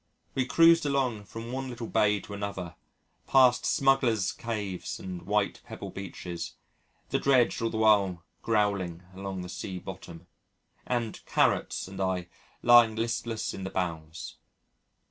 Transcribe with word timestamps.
We 0.33 0.47
cruised 0.47 0.83
along 0.83 1.25
from 1.25 1.51
one 1.51 1.69
little 1.69 1.85
bay 1.85 2.19
to 2.21 2.33
another, 2.33 2.73
past 3.27 3.67
smugglers' 3.67 4.31
caves 4.31 4.99
and 4.99 5.21
white 5.21 5.61
pebble 5.63 5.91
beaches, 5.91 6.55
the 7.11 7.19
dredge 7.19 7.61
all 7.61 7.69
the 7.69 7.77
while 7.77 8.23
growling 8.41 9.03
along 9.13 9.41
the 9.43 9.47
sea 9.49 9.77
bottom, 9.77 10.25
and 10.87 11.23
"Carrots" 11.27 11.87
and 11.87 12.01
I 12.01 12.29
lying 12.63 12.95
listless 12.95 13.53
in 13.53 13.63
the 13.63 13.69
bows. 13.69 14.37